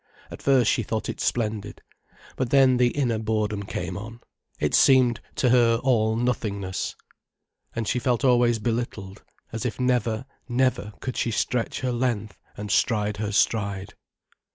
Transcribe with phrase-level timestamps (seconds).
[0.31, 1.83] At first she thought it splendid.
[2.35, 4.19] But then the inner boredom came on,
[4.59, 6.95] it seemed to her all nothingness.
[7.75, 9.21] And she felt always belittled,
[9.53, 13.93] as if never, never could she stretch her length and stride her stride.